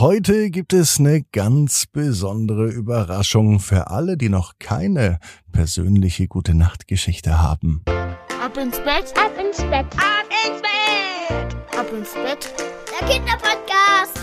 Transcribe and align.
Heute 0.00 0.50
gibt 0.50 0.72
es 0.74 1.00
eine 1.00 1.24
ganz 1.32 1.86
besondere 1.86 2.68
Überraschung 2.68 3.58
für 3.58 3.90
alle, 3.90 4.16
die 4.16 4.28
noch 4.28 4.52
keine 4.60 5.18
persönliche 5.50 6.28
gute 6.28 6.54
Nachtgeschichte 6.54 7.42
haben. 7.42 7.82
Ab 8.40 8.56
ins 8.56 8.76
Bett, 8.76 9.12
Ab 9.16 9.32
ins 9.44 9.56
Bett, 9.56 9.86
ab 9.96 10.28
ins 10.46 10.62
Bett, 10.62 11.56
ab 11.76 11.92
ins 11.92 12.14
Bett. 12.14 12.54
der 12.92 13.08
Kinderpodcast. 13.08 14.20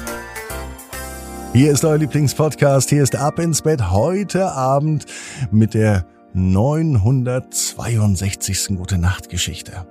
Hier 1.52 1.74
ist 1.74 1.84
euer 1.84 1.98
Lieblingspodcast, 1.98 2.90
hier 2.90 3.04
ist 3.04 3.18
Ab 3.18 3.40
ins 3.40 3.62
Bett 3.62 3.92
heute 3.92 4.54
Abend 4.54 5.04
mit 5.52 5.74
der 5.74 6.08
962. 6.32 8.78
gute 8.78 8.98
Nachtgeschichte. 8.98 9.86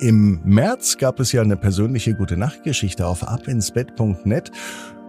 Im 0.00 0.40
März 0.44 0.96
gab 0.96 1.18
es 1.18 1.32
ja 1.32 1.42
eine 1.42 1.56
persönliche 1.56 2.14
gute 2.14 2.36
Nachtgeschichte 2.36 3.04
auf 3.04 3.26
abinsbett.net. 3.26 4.52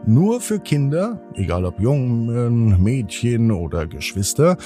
Nur 0.07 0.41
für 0.41 0.59
Kinder, 0.59 1.21
egal 1.35 1.65
ob 1.65 1.79
Jungen, 1.79 2.81
Mädchen 2.81 3.51
oder 3.51 3.85
Geschwister. 3.85 4.57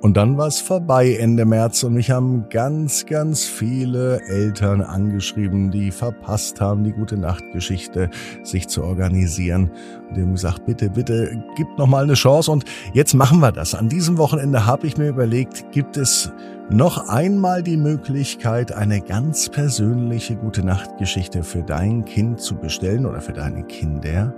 Und 0.00 0.16
dann 0.16 0.36
war 0.36 0.46
es 0.48 0.60
vorbei 0.60 1.14
Ende 1.14 1.44
März 1.44 1.82
und 1.82 1.94
mich 1.94 2.10
haben 2.10 2.48
ganz, 2.50 3.06
ganz 3.06 3.44
viele 3.44 4.20
Eltern 4.22 4.80
angeschrieben, 4.80 5.70
die 5.70 5.90
verpasst 5.90 6.60
haben, 6.60 6.84
die 6.84 6.92
gute 6.92 7.16
Nachtgeschichte 7.16 8.10
sich 8.42 8.68
zu 8.68 8.82
organisieren. 8.82 9.70
Und 10.08 10.16
die 10.16 10.22
haben 10.22 10.32
gesagt, 10.32 10.66
bitte, 10.66 10.90
bitte, 10.90 11.44
gib 11.56 11.66
noch 11.78 11.86
mal 11.86 12.04
eine 12.04 12.14
Chance. 12.14 12.50
Und 12.50 12.64
jetzt 12.94 13.14
machen 13.14 13.40
wir 13.40 13.52
das. 13.52 13.74
An 13.74 13.88
diesem 13.88 14.18
Wochenende 14.18 14.66
habe 14.66 14.88
ich 14.88 14.96
mir 14.96 15.08
überlegt, 15.08 15.70
gibt 15.72 15.96
es 15.96 16.32
noch 16.70 17.08
einmal 17.08 17.62
die 17.62 17.76
Möglichkeit, 17.76 18.72
eine 18.72 19.00
ganz 19.00 19.48
persönliche 19.48 20.36
gute 20.36 20.64
Nachtgeschichte 20.64 21.42
für 21.42 21.62
dein 21.62 22.04
Kind 22.04 22.40
zu 22.40 22.56
bestellen 22.56 23.06
oder 23.06 23.20
für 23.20 23.32
deine 23.32 23.64
Kinder. 23.64 24.34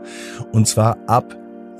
Und 0.53 0.67
zwar 0.67 0.97
ab 1.07 1.37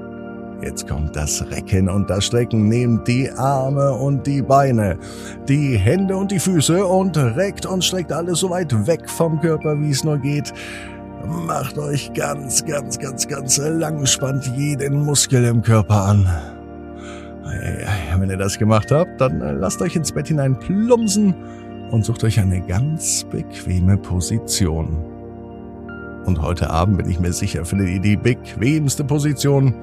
Jetzt 0.62 0.88
kommt 0.90 1.16
das 1.16 1.46
Recken 1.52 1.88
und 1.88 2.10
das 2.10 2.26
Strecken. 2.26 2.68
Nehmt 2.68 3.08
die 3.08 3.32
Arme 3.32 3.94
und 3.94 4.28
die 4.28 4.42
Beine, 4.42 4.98
die 5.48 5.78
Hände 5.78 6.18
und 6.18 6.32
die 6.32 6.40
Füße 6.40 6.86
und 6.86 7.16
reckt 7.18 7.66
und 7.66 7.84
streckt 7.84 8.12
alles 8.12 8.40
so 8.40 8.50
weit 8.50 8.86
weg 8.86 9.10
vom 9.10 9.40
Körper, 9.40 9.80
wie 9.80 9.92
es 9.92 10.04
nur 10.04 10.18
geht. 10.18 10.54
Macht 11.26 11.78
euch 11.78 12.12
ganz, 12.14 12.66
ganz, 12.66 13.00
ganz, 13.00 13.28
ganz 13.28 13.58
lang, 13.58 14.06
spannt 14.06 14.52
jeden 14.58 15.06
Muskel 15.06 15.46
im 15.46 15.62
Körper 15.62 16.04
an. 16.04 16.30
Wenn 18.18 18.30
ihr 18.30 18.38
das 18.38 18.58
gemacht 18.58 18.92
habt, 18.92 19.20
dann 19.22 19.40
lasst 19.60 19.82
euch 19.82 19.96
ins 19.96 20.12
Bett 20.12 20.28
hinein 20.28 20.60
plumpsen 20.60 21.34
und 21.90 22.04
sucht 22.06 22.24
euch 22.24 22.40
eine 22.40 22.62
ganz 22.62 23.24
bequeme 23.24 23.98
Position. 23.98 24.98
Und 26.26 26.42
heute 26.42 26.70
Abend 26.70 26.98
bin 26.98 27.10
ich 27.10 27.20
mir 27.20 27.34
sicher, 27.34 27.66
findet 27.66 27.90
ihr 27.90 28.02
die 28.02 28.18
bequemste 28.18 29.04
Position, 29.04 29.74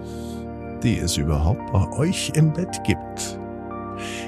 die 0.82 0.98
es 0.98 1.16
überhaupt 1.16 1.72
bei 1.72 1.88
euch 1.92 2.32
im 2.34 2.52
Bett 2.52 2.82
gibt. 2.84 3.38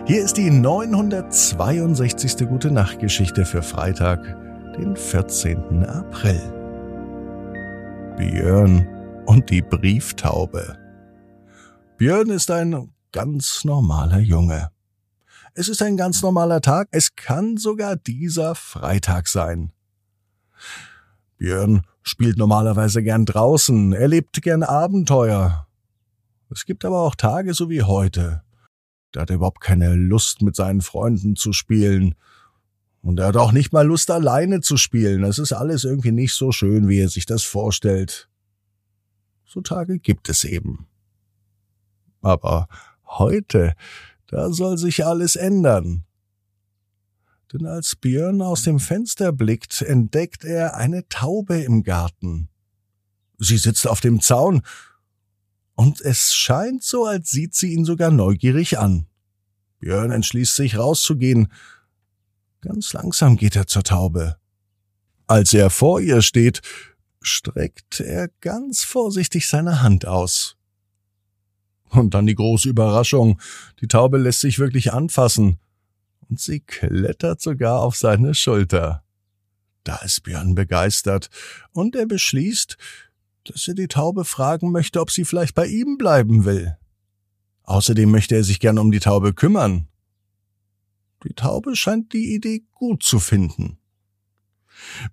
Hier 0.07 0.25
ist 0.25 0.37
die 0.37 0.51
962. 0.51 2.49
Gute 2.49 2.71
Nachtgeschichte 2.71 3.45
für 3.45 3.63
Freitag, 3.63 4.21
den 4.79 4.97
14. 4.97 5.85
April. 5.85 6.41
Björn 8.17 8.87
und 9.27 9.51
die 9.51 9.63
Brieftaube. 9.63 10.79
Björn 11.99 12.31
ist 12.31 12.51
ein 12.51 12.93
ganz 13.13 13.65
normaler 13.65 14.19
Junge. 14.19 14.71
Es 15.55 15.69
ist 15.69 15.83
ein 15.83 15.97
ganz 15.97 16.23
normaler 16.23 16.61
Tag, 16.61 16.89
es 16.91 17.15
kann 17.15 17.57
sogar 17.57 17.97
dieser 17.97 18.55
Freitag 18.55 19.29
sein. 19.29 19.73
Björn 21.37 21.83
spielt 22.03 22.39
normalerweise 22.39 23.03
gern 23.03 23.27
draußen, 23.27 23.93
er 23.93 24.09
lebt 24.09 24.41
gern 24.43 24.63
Abenteuer. 24.63 25.68
Es 26.51 26.65
gibt 26.65 26.85
aber 26.85 27.03
auch 27.03 27.15
Tage 27.15 27.55
so 27.55 27.69
wie 27.69 27.83
heute. 27.83 28.43
Da 29.13 29.23
hat 29.23 29.31
er 29.31 29.37
überhaupt 29.37 29.61
keine 29.61 29.95
Lust, 29.95 30.43
mit 30.43 30.57
seinen 30.57 30.81
Freunden 30.81 31.37
zu 31.37 31.53
spielen. 31.53 32.15
Und 33.01 33.21
er 33.21 33.29
hat 33.29 33.37
auch 33.37 33.53
nicht 33.53 33.73
mal 33.73 33.87
Lust, 33.87 34.11
alleine 34.11 34.61
zu 34.61 34.77
spielen. 34.77 35.25
Es 35.25 35.39
ist 35.39 35.53
alles 35.53 35.85
irgendwie 35.85 36.13
nicht 36.13 36.35
so 36.35 36.53
schön, 36.53 36.89
wie 36.89 37.01
er 37.01 37.09
sich 37.09 37.27
das 37.27 37.43
vorstellt. 37.43 38.29
So 39.45 39.61
Tage 39.61 39.99
gibt 39.99 40.29
es 40.29 40.45
eben. 40.45 40.87
Aber 42.21 42.69
heute, 43.07 43.75
da 44.27 44.53
soll 44.53 44.77
sich 44.77 45.07
alles 45.07 45.37
ändern. 45.37 46.05
Denn 47.53 47.65
als 47.65 47.97
Björn 47.97 48.43
aus 48.43 48.63
dem 48.63 48.79
Fenster 48.79 49.33
blickt, 49.33 49.81
entdeckt 49.81 50.45
er 50.45 50.77
eine 50.77 51.09
Taube 51.09 51.63
im 51.63 51.83
Garten. 51.83 52.51
Sie 53.39 53.57
sitzt 53.57 53.87
auf 53.87 54.01
dem 54.01 54.21
Zaun, 54.21 54.63
und 55.79 56.01
es 56.01 56.35
scheint 56.35 56.83
so, 56.83 57.05
als 57.05 57.31
sieht 57.31 57.55
sie 57.55 57.73
ihn 57.73 57.85
sogar 57.85 58.11
neugierig 58.11 58.81
an. 58.81 59.07
Björn 59.79 60.11
entschließt 60.11 60.57
sich 60.57 60.77
rauszugehen. 60.77 61.53
Ganz 62.63 62.93
langsam 62.95 63.37
geht 63.37 63.55
er 63.55 63.69
zur 63.69 63.85
Taube. 63.85 64.39
Als 65.29 65.55
er 65.55 65.71
vor 65.71 66.01
ihr 66.01 66.21
steht, 66.21 66.63
streckt 67.23 68.01
er 68.01 68.27
ganz 68.41 68.83
vorsichtig 68.83 69.47
seine 69.47 69.81
Hand 69.81 70.05
aus. 70.05 70.57
Und 71.91 72.13
dann 72.13 72.27
die 72.27 72.35
große 72.35 72.69
Überraschung. 72.69 73.41
Die 73.81 73.87
Taube 73.87 74.19
lässt 74.19 74.41
sich 74.41 74.59
wirklich 74.59 74.93
anfassen. 74.93 75.61
Und 76.29 76.41
sie 76.41 76.59
klettert 76.59 77.41
sogar 77.41 77.83
auf 77.83 77.95
seine 77.95 78.35
Schulter. 78.35 79.05
Da 79.85 79.99
ist 79.99 80.25
Björn 80.25 80.57
begeistert. 80.57 81.31
Und 81.71 81.95
er 81.95 82.07
beschließt, 82.07 82.77
dass 83.51 83.69
er 83.69 83.75
die 83.75 83.89
Taube 83.89 84.25
fragen 84.25 84.71
möchte, 84.73 85.01
ob 85.01 85.11
sie 85.11 85.25
vielleicht 85.25 85.55
bei 85.55 85.67
ihm 85.67 85.99
bleiben 85.99 86.45
will. 86.45 86.77
Außerdem 87.65 88.11
möchte 88.11 88.35
er 88.35 88.45
sich 88.45 88.61
gern 88.61 88.79
um 88.79 88.91
die 88.91 89.01
Taube 89.01 89.35
kümmern. 89.35 89.89
Die 91.25 91.35
Taube 91.35 91.77
scheint 91.77 92.13
die 92.13 92.35
Idee 92.35 92.65
gut 92.73 93.03
zu 93.03 93.19
finden. 93.19 93.79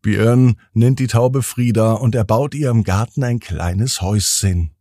Björn 0.02 0.60
nennt 0.74 1.00
die 1.00 1.08
Taube 1.08 1.42
Frieda 1.42 1.94
und 1.94 2.16
er 2.16 2.24
baut 2.24 2.54
ihr 2.54 2.70
im 2.70 2.84
Garten 2.84 3.24
ein 3.24 3.40
kleines 3.40 4.02
Häuschen. 4.02 4.72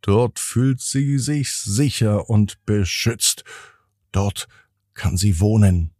Dort 0.00 0.38
fühlt 0.38 0.80
sie 0.80 1.18
sich 1.18 1.52
sicher 1.52 2.28
und 2.30 2.64
beschützt. 2.66 3.44
Dort 4.12 4.48
kann 4.94 5.16
sie 5.16 5.40
wohnen. 5.40 5.92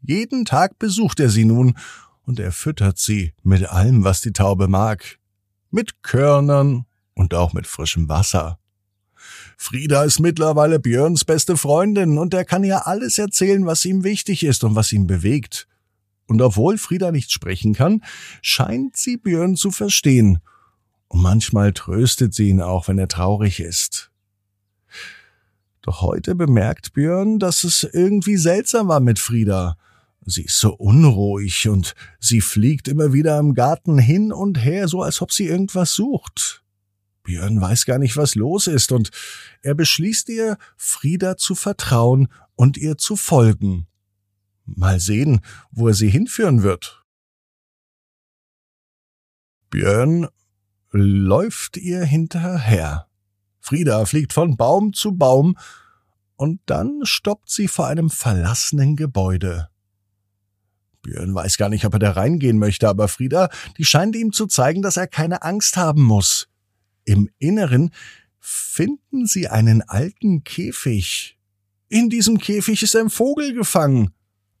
Jeden 0.00 0.44
Tag 0.44 0.78
besucht 0.78 1.20
er 1.20 1.28
sie 1.28 1.44
nun 1.44 1.76
und 2.22 2.40
er 2.40 2.52
füttert 2.52 2.98
sie 2.98 3.34
mit 3.42 3.64
allem, 3.68 4.04
was 4.04 4.20
die 4.20 4.32
Taube 4.32 4.68
mag. 4.68 5.18
Mit 5.76 6.02
Körnern 6.02 6.86
und 7.12 7.34
auch 7.34 7.52
mit 7.52 7.66
frischem 7.66 8.08
Wasser. 8.08 8.58
Frieda 9.58 10.04
ist 10.04 10.20
mittlerweile 10.20 10.80
Björns 10.80 11.26
beste 11.26 11.58
Freundin 11.58 12.16
und 12.16 12.32
er 12.32 12.46
kann 12.46 12.64
ihr 12.64 12.86
alles 12.86 13.18
erzählen, 13.18 13.66
was 13.66 13.84
ihm 13.84 14.02
wichtig 14.02 14.42
ist 14.42 14.64
und 14.64 14.74
was 14.74 14.90
ihn 14.90 15.06
bewegt. 15.06 15.68
Und 16.28 16.40
obwohl 16.40 16.78
Frieda 16.78 17.12
nicht 17.12 17.30
sprechen 17.30 17.74
kann, 17.74 18.02
scheint 18.40 18.96
sie 18.96 19.18
Björn 19.18 19.54
zu 19.54 19.70
verstehen. 19.70 20.38
Und 21.08 21.20
manchmal 21.20 21.74
tröstet 21.74 22.32
sie 22.32 22.48
ihn 22.48 22.62
auch, 22.62 22.88
wenn 22.88 22.98
er 22.98 23.08
traurig 23.08 23.60
ist. 23.60 24.10
Doch 25.82 26.00
heute 26.00 26.34
bemerkt 26.34 26.94
Björn, 26.94 27.38
dass 27.38 27.64
es 27.64 27.82
irgendwie 27.82 28.38
seltsam 28.38 28.88
war 28.88 29.00
mit 29.00 29.18
Frieda. 29.18 29.76
Sie 30.28 30.42
ist 30.42 30.58
so 30.58 30.74
unruhig 30.74 31.68
und 31.68 31.94
sie 32.18 32.40
fliegt 32.40 32.88
immer 32.88 33.12
wieder 33.12 33.38
im 33.38 33.54
Garten 33.54 33.96
hin 33.96 34.32
und 34.32 34.62
her, 34.62 34.88
so 34.88 35.02
als 35.02 35.22
ob 35.22 35.30
sie 35.30 35.46
irgendwas 35.46 35.92
sucht. 35.92 36.64
Björn 37.22 37.60
weiß 37.60 37.86
gar 37.86 37.98
nicht, 37.98 38.16
was 38.16 38.34
los 38.34 38.66
ist, 38.66 38.90
und 38.90 39.10
er 39.62 39.74
beschließt 39.74 40.28
ihr, 40.28 40.58
Frieda 40.76 41.36
zu 41.36 41.54
vertrauen 41.54 42.28
und 42.56 42.76
ihr 42.76 42.98
zu 42.98 43.14
folgen. 43.14 43.86
Mal 44.64 44.98
sehen, 44.98 45.40
wo 45.70 45.88
er 45.88 45.94
sie 45.94 46.08
hinführen 46.08 46.64
wird. 46.64 47.04
Björn 49.70 50.28
läuft 50.90 51.76
ihr 51.76 52.04
hinterher. 52.04 53.08
Frieda 53.60 54.04
fliegt 54.06 54.32
von 54.32 54.56
Baum 54.56 54.92
zu 54.92 55.16
Baum, 55.16 55.56
und 56.36 56.60
dann 56.66 57.00
stoppt 57.04 57.48
sie 57.48 57.66
vor 57.66 57.86
einem 57.86 58.10
verlassenen 58.10 58.94
Gebäude. 58.96 59.68
Björn 61.06 61.34
weiß 61.34 61.56
gar 61.56 61.68
nicht, 61.68 61.84
ob 61.84 61.94
er 61.94 61.98
da 62.00 62.10
reingehen 62.12 62.58
möchte, 62.58 62.88
aber 62.88 63.06
Frieda, 63.06 63.48
die 63.78 63.84
scheint 63.84 64.16
ihm 64.16 64.32
zu 64.32 64.46
zeigen, 64.46 64.82
dass 64.82 64.96
er 64.96 65.06
keine 65.06 65.42
Angst 65.42 65.76
haben 65.76 66.02
muss. 66.02 66.48
Im 67.04 67.30
Inneren 67.38 67.92
finden 68.40 69.26
sie 69.26 69.48
einen 69.48 69.82
alten 69.82 70.42
Käfig. 70.42 71.38
In 71.88 72.10
diesem 72.10 72.38
Käfig 72.38 72.82
ist 72.82 72.96
ein 72.96 73.10
Vogel 73.10 73.54
gefangen. 73.54 74.10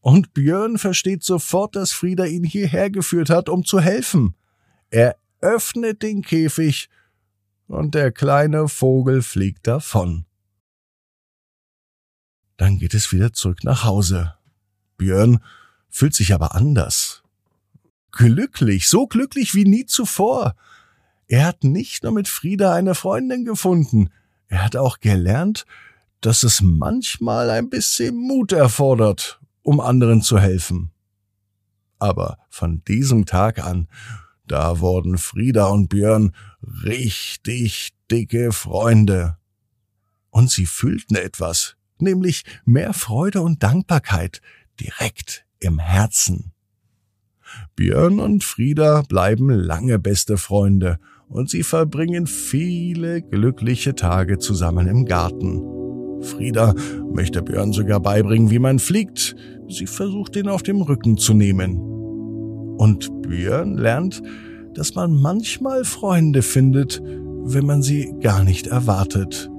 Und 0.00 0.34
Björn 0.34 0.78
versteht 0.78 1.24
sofort, 1.24 1.74
dass 1.74 1.90
Frieda 1.90 2.24
ihn 2.24 2.44
hierher 2.44 2.90
geführt 2.90 3.28
hat, 3.28 3.48
um 3.48 3.64
zu 3.64 3.80
helfen. 3.80 4.36
Er 4.90 5.16
öffnet 5.40 6.02
den 6.02 6.22
Käfig 6.22 6.88
und 7.66 7.96
der 7.96 8.12
kleine 8.12 8.68
Vogel 8.68 9.22
fliegt 9.22 9.66
davon. 9.66 10.24
Dann 12.56 12.78
geht 12.78 12.94
es 12.94 13.10
wieder 13.12 13.32
zurück 13.32 13.64
nach 13.64 13.82
Hause. 13.82 14.34
Björn 14.96 15.40
fühlt 15.96 16.14
sich 16.14 16.34
aber 16.34 16.54
anders. 16.54 17.22
Glücklich, 18.12 18.86
so 18.86 19.06
glücklich 19.06 19.54
wie 19.54 19.64
nie 19.64 19.86
zuvor. 19.86 20.54
Er 21.26 21.46
hat 21.46 21.64
nicht 21.64 22.02
nur 22.02 22.12
mit 22.12 22.28
Frieda 22.28 22.74
eine 22.74 22.94
Freundin 22.94 23.46
gefunden, 23.46 24.10
er 24.46 24.62
hat 24.62 24.76
auch 24.76 25.00
gelernt, 25.00 25.64
dass 26.20 26.42
es 26.42 26.60
manchmal 26.60 27.48
ein 27.48 27.70
bisschen 27.70 28.14
Mut 28.14 28.52
erfordert, 28.52 29.40
um 29.62 29.80
anderen 29.80 30.20
zu 30.20 30.38
helfen. 30.38 30.90
Aber 31.98 32.40
von 32.50 32.84
diesem 32.84 33.24
Tag 33.24 33.64
an, 33.64 33.88
da 34.46 34.80
wurden 34.80 35.16
Frieda 35.16 35.68
und 35.68 35.88
Björn 35.88 36.34
richtig 36.84 37.94
dicke 38.10 38.52
Freunde. 38.52 39.38
Und 40.28 40.50
sie 40.50 40.66
fühlten 40.66 41.16
etwas, 41.16 41.76
nämlich 41.98 42.44
mehr 42.66 42.92
Freude 42.92 43.40
und 43.40 43.62
Dankbarkeit 43.62 44.42
direkt 44.78 45.45
im 45.60 45.78
Herzen. 45.78 46.52
Björn 47.74 48.20
und 48.20 48.44
Frieda 48.44 49.02
bleiben 49.02 49.50
lange 49.50 49.98
beste 49.98 50.36
Freunde 50.36 50.98
und 51.28 51.50
sie 51.50 51.62
verbringen 51.62 52.26
viele 52.26 53.22
glückliche 53.22 53.94
Tage 53.94 54.38
zusammen 54.38 54.86
im 54.86 55.04
Garten. 55.04 55.62
Frieda 56.22 56.74
möchte 57.12 57.42
Björn 57.42 57.72
sogar 57.72 58.00
beibringen, 58.00 58.50
wie 58.50 58.58
man 58.58 58.78
fliegt. 58.78 59.36
Sie 59.68 59.86
versucht 59.86 60.36
ihn 60.36 60.48
auf 60.48 60.62
dem 60.62 60.80
Rücken 60.82 61.16
zu 61.16 61.34
nehmen. 61.34 61.78
Und 62.78 63.22
Björn 63.22 63.76
lernt, 63.76 64.22
dass 64.74 64.94
man 64.94 65.14
manchmal 65.14 65.84
Freunde 65.84 66.42
findet, 66.42 67.02
wenn 67.02 67.64
man 67.64 67.82
sie 67.82 68.12
gar 68.20 68.44
nicht 68.44 68.66
erwartet. 68.66 69.50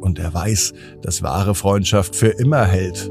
Und 0.00 0.18
er 0.18 0.32
weiß, 0.34 0.72
dass 1.02 1.22
wahre 1.22 1.54
Freundschaft 1.54 2.16
für 2.16 2.28
immer 2.28 2.64
hält. 2.64 3.10